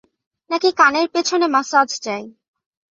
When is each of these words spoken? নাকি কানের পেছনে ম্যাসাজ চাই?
নাকি 0.49 0.69
কানের 0.71 1.07
পেছনে 1.13 1.45
ম্যাসাজ 1.47 1.89
চাই? 2.03 2.23